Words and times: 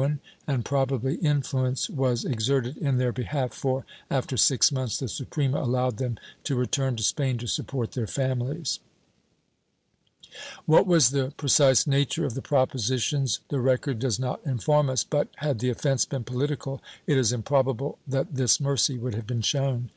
IV 0.00 0.04
12 0.06 0.14
178 0.64 0.64
PROPOSITIONS 0.64 1.02
[Book 1.02 1.02
VIII 1.02 1.28
and 1.34 1.42
probably 1.44 1.62
influence 1.62 1.90
was 1.90 2.24
exerted 2.24 2.76
in 2.78 2.96
their 2.96 3.12
behalf 3.12 3.52
for, 3.52 3.84
after 4.10 4.36
six 4.38 4.72
months, 4.72 4.96
the 4.98 5.08
Suprema 5.08 5.60
allowed 5.60 5.98
them 5.98 6.16
to 6.44 6.56
return 6.56 6.96
to 6.96 7.02
Spain 7.02 7.36
to 7.36 7.46
support 7.46 7.92
their 7.92 8.06
families/ 8.06 8.78
What 10.64 10.86
was 10.86 11.10
the 11.10 11.34
precise 11.36 11.86
nature 11.86 12.24
of 12.24 12.32
the 12.32 12.40
propositions 12.40 13.40
the 13.50 13.60
record 13.60 13.98
does 13.98 14.18
not 14.18 14.40
inform 14.46 14.88
us, 14.88 15.04
but, 15.04 15.28
had 15.36 15.58
the 15.58 15.68
offence 15.68 16.06
been 16.06 16.24
political, 16.24 16.80
it 17.06 17.18
is 17.18 17.30
improbable 17.30 17.98
that 18.06 18.34
this 18.34 18.58
mercy 18.58 18.96
would 18.96 19.14
have 19.14 19.26
been 19.26 19.42
shown. 19.42 19.90